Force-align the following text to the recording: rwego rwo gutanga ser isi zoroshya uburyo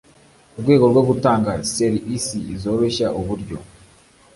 rwego 0.59 0.85
rwo 0.91 1.01
gutanga 1.09 1.51
ser 1.73 1.93
isi 2.17 2.39
zoroshya 2.61 3.07
uburyo 3.19 3.57